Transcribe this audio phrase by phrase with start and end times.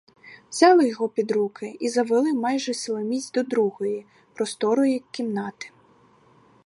[0.49, 5.71] Взяли його під руки і завели майже силоміць до другої, просторої кімнати.